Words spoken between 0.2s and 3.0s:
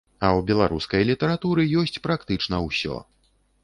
А ў беларускай літаратуры ёсць практычна ўсё.